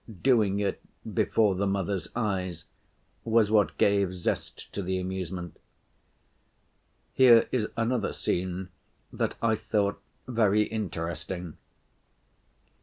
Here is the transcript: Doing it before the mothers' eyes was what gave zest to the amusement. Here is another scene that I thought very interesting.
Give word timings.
Doing 0.23 0.59
it 0.59 0.81
before 1.13 1.53
the 1.53 1.67
mothers' 1.67 2.07
eyes 2.15 2.63
was 3.23 3.51
what 3.51 3.77
gave 3.77 4.15
zest 4.15 4.73
to 4.73 4.81
the 4.81 4.97
amusement. 4.99 5.57
Here 7.13 7.47
is 7.51 7.67
another 7.77 8.11
scene 8.11 8.69
that 9.13 9.35
I 9.43 9.53
thought 9.53 10.01
very 10.27 10.63
interesting. 10.63 11.57